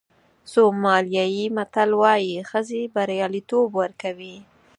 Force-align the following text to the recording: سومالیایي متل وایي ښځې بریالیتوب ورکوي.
سومالیایي 0.51 1.45
متل 1.55 1.89
وایي 2.01 2.33
ښځې 2.49 2.81
بریالیتوب 2.93 3.67
ورکوي. 3.81 4.35